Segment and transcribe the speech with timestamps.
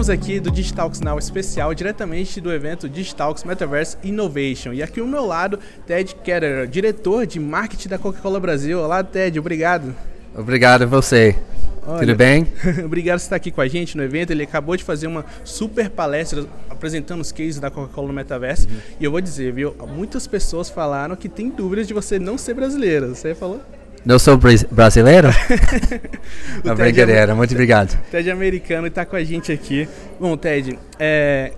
[0.00, 4.72] Estamos aqui do Digitalks Now especial, diretamente do evento Digitalks Metaverse Innovation.
[4.72, 8.80] E aqui ao meu lado, Ted Ketter, diretor de marketing da Coca-Cola Brasil.
[8.80, 9.94] Olá, Ted, obrigado.
[10.34, 11.36] Obrigado a você.
[11.86, 12.46] Olha, Tudo bem?
[12.82, 14.30] obrigado por estar aqui com a gente no evento.
[14.30, 18.68] Ele acabou de fazer uma super palestra apresentando os cases da Coca-Cola no Metaverse.
[18.68, 18.76] Uhum.
[18.98, 19.76] E eu vou dizer, viu?
[19.86, 23.14] Muitas pessoas falaram que tem dúvidas de você não ser brasileiro.
[23.14, 23.60] Você falou?
[24.04, 24.38] Não sou
[24.70, 25.28] brasileiro?
[26.64, 27.98] Uma brincadeira, muito obrigado.
[28.10, 29.86] Ted americano está com a gente aqui.
[30.18, 31.52] Bom, Ted, é,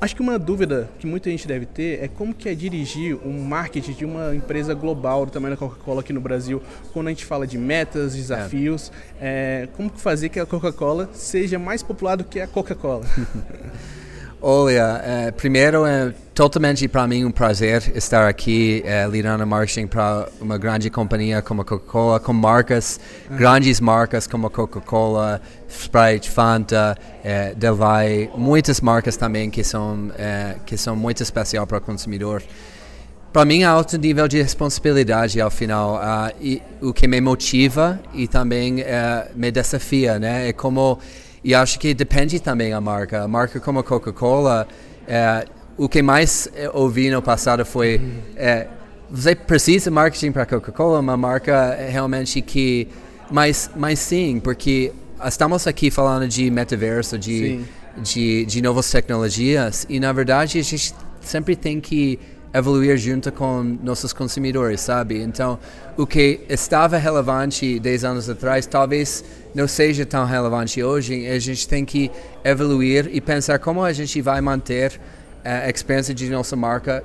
[0.00, 3.44] acho que uma dúvida que muita gente deve ter é como que é dirigir um
[3.44, 6.62] marketing de uma empresa global do tamanho da Coca-Cola aqui no Brasil,
[6.92, 8.90] quando a gente fala de metas, desafios,
[9.20, 9.64] é.
[9.64, 13.04] É, como fazer que a Coca-Cola seja mais popular do que a Coca-Cola?
[14.40, 20.28] Olha, é, primeiro é totalmente para mim um prazer estar aqui é, liderando marketing para
[20.40, 23.36] uma grande companhia como a Coca-Cola, com marcas, uhum.
[23.36, 30.54] grandes marcas como a Coca-Cola, Sprite, Fanta, é, Delvay, muitas marcas também que são é,
[30.64, 32.40] que são muito especial para o consumidor.
[33.32, 38.00] Para mim, há alto nível de responsabilidade ao final, uh, e o que me motiva
[38.14, 38.84] e também uh,
[39.34, 40.48] me desafia, né?
[40.48, 40.98] É como
[41.42, 43.22] e acho que depende também a marca.
[43.22, 44.66] A marca como a Coca-Cola,
[45.06, 48.00] é, o que mais ouvi no passado foi
[48.36, 48.66] é,
[49.10, 52.88] você precisa de marketing para a Coca-Cola, uma marca realmente que
[53.30, 54.92] mas mas sim, porque
[55.24, 57.60] estamos aqui falando de metaverso, de
[57.96, 62.18] de, de novas tecnologias e na verdade a gente sempre tem que
[62.52, 65.20] evoluir junto com nossos consumidores, sabe?
[65.20, 65.58] Então,
[65.96, 71.26] o que estava relevante 10 anos atrás, talvez não seja tão relevante hoje.
[71.26, 72.10] A gente tem que
[72.44, 74.98] evoluir e pensar como a gente vai manter
[75.44, 77.04] a experiência de nossa marca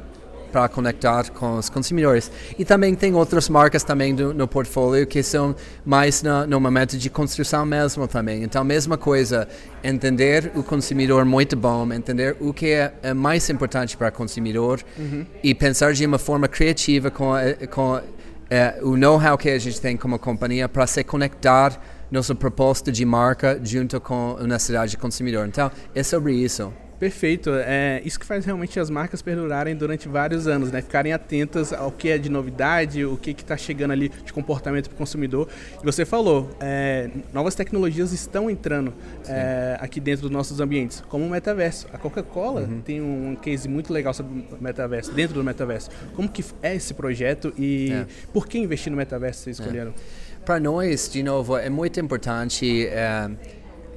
[0.53, 2.31] para conectar com os consumidores.
[2.59, 6.95] E também tem outras marcas também do, no portfólio que são mais no, no, momento
[6.95, 8.43] de construção mesmo também.
[8.43, 9.47] Então, mesma coisa,
[9.83, 14.79] entender o consumidor muito bom, entender o que é, é mais importante para o consumidor
[14.97, 15.25] uhum.
[15.43, 17.33] e pensar de uma forma criativa com,
[17.71, 17.99] com
[18.47, 21.81] é, o know-how que a gente tem como companhia para se conectar
[22.11, 25.47] nossa proposta de marca junto com a necessidade do consumidor.
[25.47, 26.71] Então, é sobre isso.
[27.03, 27.49] Perfeito.
[27.53, 30.81] É isso que faz realmente as marcas perdurarem durante vários anos, né?
[30.81, 34.95] Ficarem atentas ao que é de novidade, o que está chegando ali de comportamento para
[34.95, 35.49] o consumidor.
[35.81, 38.93] E você falou, é, novas tecnologias estão entrando
[39.27, 41.89] é, aqui dentro dos nossos ambientes, como o metaverso.
[41.91, 42.79] A Coca-Cola uhum.
[42.79, 45.89] tem um case muito legal sobre o metaverso, dentro do metaverso.
[46.15, 48.05] Como que é esse projeto e é.
[48.31, 49.91] por que investir no metaverso vocês escolheram?
[49.91, 50.43] É.
[50.45, 53.29] Para nós, de novo, é muito importante é,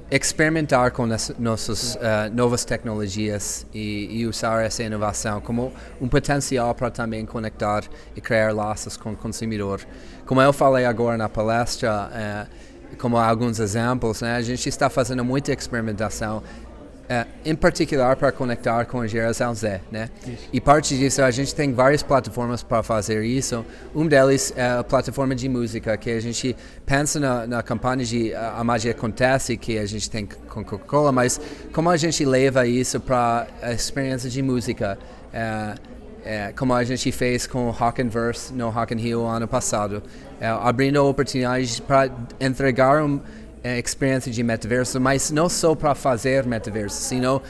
[0.09, 1.99] experimentar com as nossas uh,
[2.33, 7.83] novas tecnologias e, e, usar essa inovação como um potencial para também conectar
[8.15, 9.81] e criar laços com o consumidor.
[10.25, 15.25] Como eu falei agora na palestra, uh, como alguns exemplos, né, a gente está fazendo
[15.25, 16.41] muita experimentação
[17.09, 20.09] é, em particular para conectar com a geração Z, né?
[20.25, 20.49] Isso.
[20.51, 23.65] E parte disso a gente tem várias plataformas para fazer isso.
[23.95, 28.33] Um deles é a plataforma de música que a gente pensa na, na campanha de
[28.33, 31.39] a, a magia acontece que a gente tem com Coca-Cola, mas
[31.71, 34.97] como a gente leva isso para a experiência de música?
[35.33, 35.75] É,
[36.25, 40.03] é, como a gente fez com Rock and Verse no Rock and Rio ano passado,
[40.41, 43.21] é, abrindo oportunidades para entregar um
[43.79, 47.41] experiência de metaverso, mas não só para fazer metaverso, sino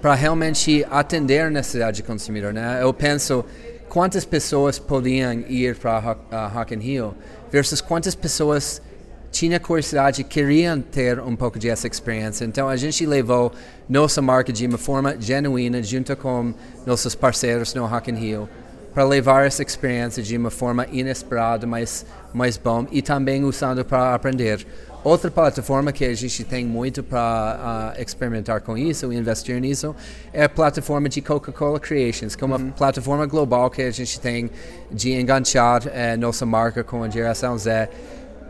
[0.00, 2.52] para realmente atender a necessidade do consumidor.
[2.52, 2.80] Né?
[2.82, 3.44] Eu penso
[3.88, 7.14] quantas pessoas podiam ir para uh, Rock in Rio
[7.50, 8.82] versus quantas pessoas
[9.30, 12.44] tinham curiosidade e queriam ter um pouco de essa experiência.
[12.44, 13.52] Então a gente levou
[13.88, 16.54] nossa marca de uma forma genuína junto com
[16.84, 18.48] nossos parceiros no Rock in Rio
[18.94, 24.14] para levar essa experiência de uma forma inesperada, mas mais bom e também usando para
[24.14, 24.66] aprender.
[25.06, 29.94] Outra plataforma que a gente tem muito para uh, experimentar com isso, investir nisso,
[30.32, 32.72] é a plataforma de Coca-Cola Creations, que é uma uhum.
[32.72, 34.50] plataforma global que a gente tem
[34.90, 37.88] de enganchar uh, nossa marca com a geração Z.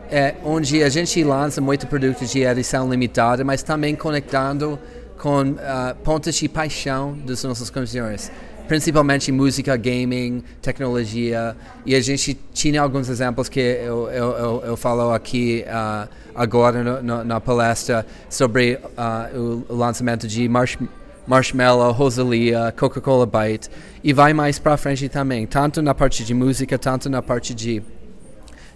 [0.09, 4.79] É, onde a gente lança muito produtos de edição limitada, mas também conectando
[5.19, 8.31] com uh, pontos de paixão dos nossos consumidores
[8.67, 11.55] principalmente música, gaming, tecnologia.
[11.85, 16.83] E a gente tinha alguns exemplos que eu, eu, eu, eu falo aqui uh, agora
[16.83, 20.77] no, no, na palestra sobre uh, o lançamento de Marsh,
[21.25, 23.69] Marshmallow, Rosalia, Coca-Cola Byte.
[24.03, 27.81] E vai mais para frente também, tanto na parte de música, tanto na parte de,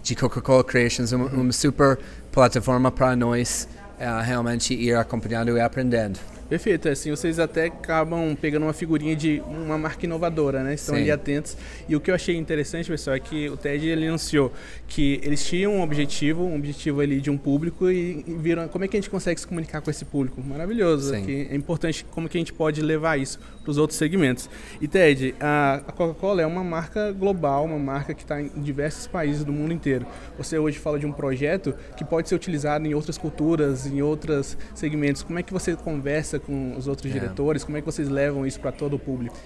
[0.02, 1.98] de Coca-Cola Creations, uma, uma super
[2.30, 3.68] plataforma para nós
[4.00, 6.18] uh, realmente ir acompanhando e aprendendo.
[6.52, 10.74] Perfeito, assim vocês até acabam pegando uma figurinha de uma marca inovadora, né?
[10.74, 11.00] Estão Sim.
[11.00, 11.56] ali atentos.
[11.88, 14.52] E o que eu achei interessante, pessoal, é que o TED ele anunciou
[14.86, 18.88] que eles tinham um objetivo, um objetivo ali de um público e, viram como é
[18.88, 20.42] que a gente consegue se comunicar com esse público.
[20.42, 21.14] Maravilhoso.
[21.14, 24.50] É importante como que a gente pode levar isso para os outros segmentos.
[24.78, 29.06] E Ted, a, a Coca-Cola é uma marca global, uma marca que está em diversos
[29.06, 30.04] países do mundo inteiro.
[30.36, 34.58] Você hoje fala de um projeto que pode ser utilizado em outras culturas, em outros
[34.74, 35.22] segmentos.
[35.22, 37.64] Como é que você conversa com os outros diretores?
[37.64, 39.36] Como é que vocês levam isso para todo o público?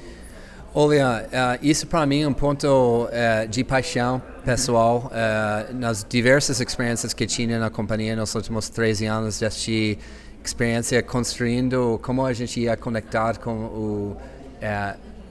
[0.79, 2.67] Olha, uh, isso para mim é um ponto
[3.07, 5.11] uh, de paixão pessoal.
[5.11, 9.99] Uh, nas diversas experiências que tinha na companhia nos últimos 13 anos, já tive
[10.45, 14.17] experiência construindo como a gente ia conectar com o,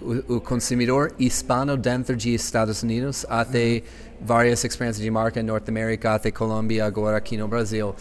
[0.02, 3.84] o, o, consumidor hispano dentro de Estados Unidos, até
[4.20, 7.96] várias experiências de marca em Norte América, até Colômbia, agora aqui no Brasil.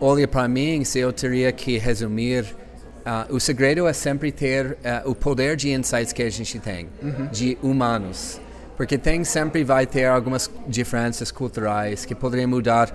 [0.00, 2.44] Olha, para mim, se eu teria que resumir
[3.00, 6.88] Uh, o segredo é sempre ter uh, o poder de insights que a gente tem,
[7.02, 7.28] uhum.
[7.32, 8.40] de humanos.
[8.76, 12.92] Porque tem sempre vai ter algumas diferenças culturais que poderiam mudar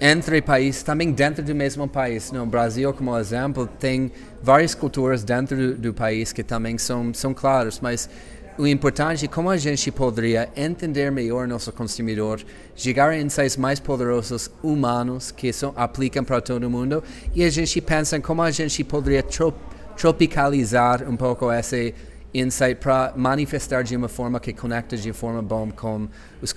[0.00, 2.32] entre países, também dentro do mesmo país.
[2.32, 4.10] No Brasil, como exemplo, tem
[4.42, 8.10] várias culturas dentro do, do país que também são, são claras, mas
[8.58, 12.42] o importante é como a gente poderia entender melhor nosso consumidor,
[12.74, 17.02] chegar a insights mais poderosos humanos que são, aplicam para todo mundo
[17.34, 19.56] e a gente pensa em como a gente poderia trop,
[19.96, 21.94] tropicalizar um pouco esse
[22.34, 26.08] insight para manifestar de uma forma que conecta de forma bom com
[26.40, 26.54] os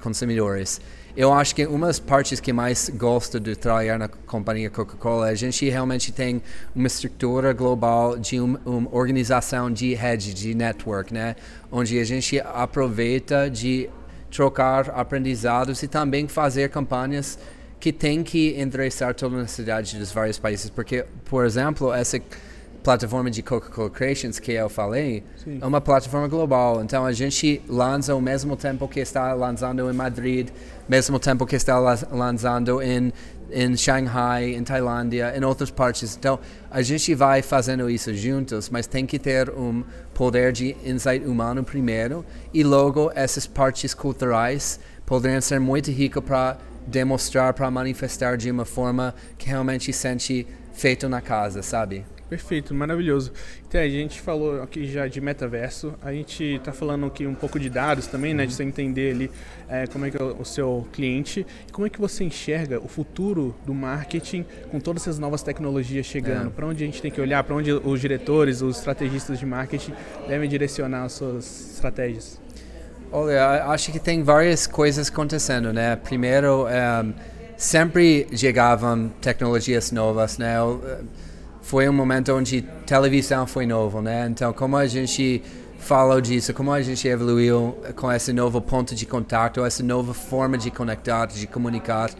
[0.00, 0.80] consumidores.
[1.16, 5.34] Eu acho que uma das partes que mais gosto de trabalhar na companhia Coca-Cola, a
[5.34, 6.42] gente realmente tem
[6.74, 11.34] uma estrutura global de um, uma organização de rede, de network, né?
[11.72, 13.88] Onde a gente aproveita de
[14.30, 17.38] trocar aprendizados e também fazer campanhas
[17.80, 22.20] que tem que interessar toda a cidade dos vários países, porque, por exemplo, essa
[22.86, 25.58] plataforma de Coca-Cola Creations que eu falei Sim.
[25.60, 26.80] é uma plataforma global.
[26.84, 30.50] Então a gente lança ao mesmo tempo que está lançando em Madrid,
[30.88, 31.76] mesmo tempo que está
[32.12, 33.12] lançando em
[33.50, 36.16] em Shanghai, em Tailândia, em outras partes.
[36.16, 36.36] Então,
[36.68, 41.62] a gente vai fazendo isso juntos, mas tem que ter um poder de insight humano
[41.62, 46.58] primeiro e logo essas partes culturais poderiam ser muito ricas para
[46.88, 52.04] demonstrar, para manifestar de uma forma que realmente sente feito na casa, sabe?
[52.28, 53.32] Perfeito, maravilhoso.
[53.68, 57.58] Então, a gente falou aqui já de metaverso, a gente está falando aqui um pouco
[57.58, 59.30] de dados também, né, de você entender ali
[59.68, 62.88] é, como é que é o seu cliente e como é que você enxerga o
[62.88, 66.50] futuro do marketing com todas essas novas tecnologias chegando, é.
[66.50, 69.92] para onde a gente tem que olhar, para onde os diretores, os estrategistas de marketing
[70.26, 72.40] devem direcionar as suas estratégias.
[73.12, 75.94] Olha, acho que tem várias coisas acontecendo, né?
[75.94, 77.14] Primeiro, um,
[77.56, 80.56] sempre chegavam tecnologias novas, né?
[81.66, 84.28] Foi um momento onde televisão foi novo, né?
[84.30, 85.42] Então, como a gente
[85.80, 90.56] falou disso, como a gente evoluiu com esse novo ponto de contato, essa nova forma
[90.56, 92.10] de conectar, de comunicar.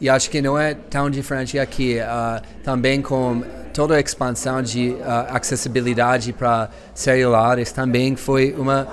[0.00, 3.42] E acho que não é tão diferente aqui, uh, também com
[3.74, 8.86] toda a expansão de uh, acessibilidade para celulares, também foi uma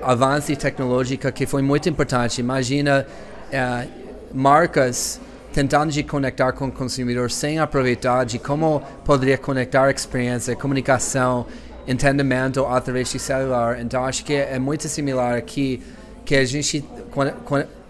[0.00, 2.40] avanço tecnológico que foi muito importante.
[2.40, 3.06] Imagina
[3.52, 3.88] uh,
[4.32, 5.20] marcas
[5.52, 11.46] tentando de conectar com o consumidor sem aproveitar de como poderia conectar experiência, comunicação,
[11.86, 13.80] entendimento através de celular.
[13.80, 15.82] Então acho que é muito similar aqui
[16.24, 16.84] que a gente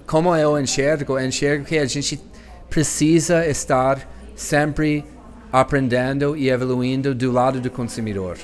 [0.06, 2.20] como eu enxergo, enxergo que a gente
[2.68, 5.04] precisa estar sempre
[5.52, 8.38] aprendendo e evoluindo do lado do consumidor.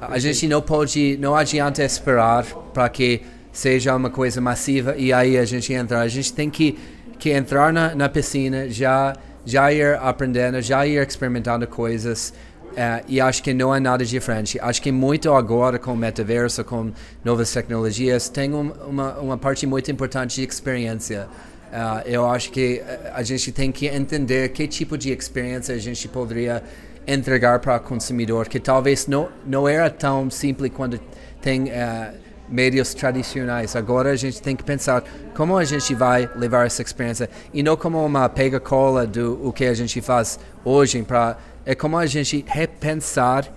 [0.00, 2.44] A gente não pode, não adianta esperar
[2.74, 6.00] para que seja uma coisa massiva e aí a gente entra.
[6.00, 6.78] A gente tem que
[7.24, 9.16] que entrar na, na piscina, já,
[9.46, 12.34] já ir aprendendo, já ir experimentando coisas.
[12.72, 14.58] Uh, e acho que não é nada diferente.
[14.60, 16.92] Acho que muito agora com o metaverso, com
[17.24, 21.26] novas tecnologias, tem um, uma, uma parte muito importante de experiência.
[21.72, 22.82] Uh, eu acho que
[23.14, 26.62] a gente tem que entender que tipo de experiência a gente poderia
[27.06, 31.00] entregar para o consumidor, que talvez não, não era tão simples quando
[31.40, 32.14] tem uh,
[32.48, 33.74] médios tradicionais.
[33.74, 35.02] Agora a gente tem que pensar
[35.34, 39.64] como a gente vai levar essa experiência e não como uma pega-cola do o que
[39.64, 43.50] a gente faz hoje para é como a gente repensar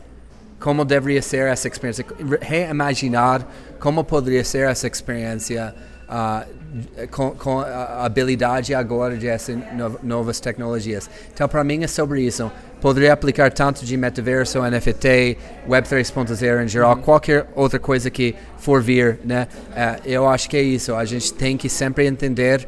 [0.60, 2.06] como deveria ser essa experiência,
[2.41, 3.46] reimaginar
[3.79, 5.75] como poderia ser essa experiência
[6.10, 9.58] uh, com, com, a habilidade agora de essas
[10.04, 11.10] novas tecnologias.
[11.34, 15.38] Então, para mim é sobre isso poderia aplicar tanto de metaverso, NFT,
[15.68, 17.02] Web 3.0 em geral, uhum.
[17.02, 19.48] qualquer outra coisa que for vir, né?
[19.72, 20.96] Uh, eu acho que é isso.
[20.96, 22.68] A gente tem que sempre entender,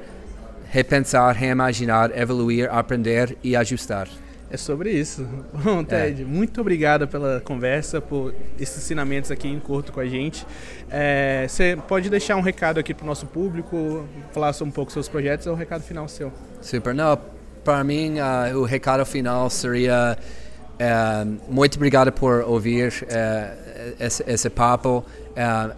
[0.69, 4.07] repensar, reimaginar, evoluir, aprender e ajustar.
[4.51, 5.27] É sobre isso.
[5.53, 6.25] Bom, Ted, é.
[6.25, 10.45] muito obrigado pela conversa, por esses ensinamentos aqui em curto com a gente.
[10.89, 15.07] É, você pode deixar um recado aqui para o nosso público, falar um pouco seus
[15.07, 16.33] projetos, é o recado final seu.
[16.61, 16.95] Super.
[16.95, 17.19] Não,
[17.63, 24.49] para mim, uh, o recado final seria uh, muito obrigado por ouvir uh, esse, esse,
[24.49, 25.05] papo.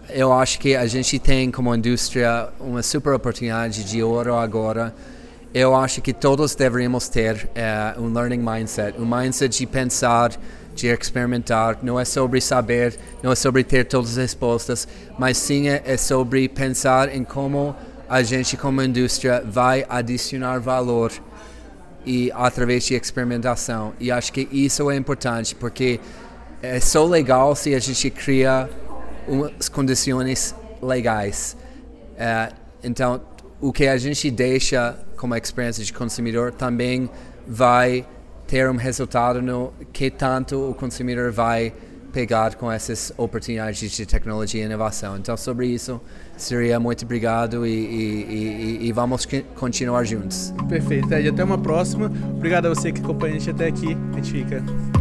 [0.08, 4.94] eu acho que a gente tem como indústria uma super oportunidade de ouro agora
[5.54, 7.48] eu acho que todos deveríamos ter
[7.96, 10.32] uh, um learning mindset, um mindset de pensar,
[10.74, 11.78] de experimentar.
[11.82, 15.96] Não é sobre saber, não é sobre ter todas as respostas, mas sim é, é
[15.96, 17.76] sobre pensar em como
[18.08, 21.12] a gente, como indústria, vai adicionar valor
[22.04, 23.92] e através de experimentação.
[24.00, 26.00] E acho que isso é importante porque
[26.62, 28.70] é só legal se a gente cria
[29.28, 31.56] umas condições legais.
[32.12, 33.20] Uh, então,
[33.60, 37.08] o que a gente deixa como experiência de consumidor também
[37.46, 38.04] vai
[38.48, 41.72] ter um resultado no que tanto o consumidor vai
[42.12, 45.16] pegar com essas oportunidades de tecnologia e inovação.
[45.16, 46.00] Então, sobre isso,
[46.36, 49.24] seria muito obrigado e, e, e, e vamos
[49.54, 50.52] continuar juntos.
[50.68, 51.28] Perfeito, Ed.
[51.28, 52.06] Até uma próxima.
[52.36, 53.96] Obrigado a você que acompanha a gente até aqui.
[54.12, 54.91] A gente fica.